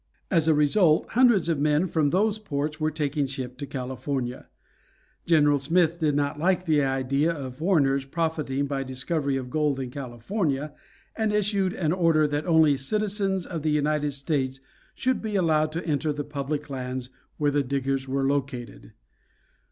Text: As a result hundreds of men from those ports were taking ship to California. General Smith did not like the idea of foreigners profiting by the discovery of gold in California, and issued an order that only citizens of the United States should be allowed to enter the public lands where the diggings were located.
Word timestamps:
As 0.31 0.47
a 0.47 0.55
result 0.55 1.05
hundreds 1.09 1.47
of 1.47 1.59
men 1.59 1.85
from 1.85 2.09
those 2.09 2.39
ports 2.39 2.79
were 2.79 2.89
taking 2.89 3.27
ship 3.27 3.55
to 3.59 3.67
California. 3.67 4.49
General 5.27 5.59
Smith 5.59 5.99
did 5.99 6.15
not 6.15 6.39
like 6.39 6.65
the 6.65 6.81
idea 6.81 7.31
of 7.31 7.57
foreigners 7.57 8.03
profiting 8.03 8.65
by 8.65 8.79
the 8.81 8.87
discovery 8.87 9.37
of 9.37 9.51
gold 9.51 9.79
in 9.79 9.91
California, 9.91 10.73
and 11.15 11.31
issued 11.31 11.73
an 11.73 11.93
order 11.93 12.27
that 12.27 12.47
only 12.47 12.77
citizens 12.77 13.45
of 13.45 13.61
the 13.61 13.69
United 13.69 14.13
States 14.13 14.59
should 14.95 15.21
be 15.21 15.35
allowed 15.35 15.71
to 15.73 15.85
enter 15.85 16.11
the 16.11 16.23
public 16.23 16.67
lands 16.71 17.11
where 17.37 17.51
the 17.51 17.61
diggings 17.61 18.07
were 18.07 18.23
located. 18.23 18.93